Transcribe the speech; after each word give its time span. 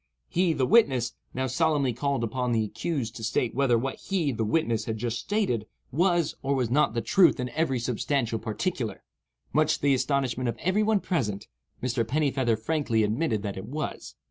He 0.27 0.53
(the 0.53 0.65
witness) 0.65 1.13
now 1.31 1.45
solemnly 1.45 1.93
called 1.93 2.23
upon 2.23 2.53
the 2.53 2.63
accused 2.63 3.15
to 3.17 3.23
state 3.23 3.53
whether 3.53 3.77
what 3.77 3.97
he 3.97 4.31
(the 4.31 4.43
witness) 4.43 4.85
had 4.85 4.97
just 4.97 5.19
stated 5.19 5.67
was 5.91 6.35
or 6.41 6.55
was 6.55 6.71
not 6.71 6.95
the 6.95 7.01
truth 7.03 7.39
in 7.39 7.49
every 7.49 7.77
substantial 7.77 8.39
particular. 8.39 9.03
Much 9.53 9.75
to 9.75 9.81
the 9.83 9.93
astonishment 9.93 10.49
of 10.49 10.57
every 10.57 10.81
one 10.81 11.01
present, 11.01 11.47
Mr. 11.83 12.03
Pennifeather 12.03 12.57
frankly 12.57 13.03
admitted 13.03 13.43
that 13.43 13.57
it 13.57 13.65
was. 13.65 14.15